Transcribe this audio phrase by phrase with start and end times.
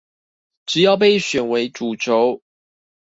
[0.65, 2.41] 只要被選為主軸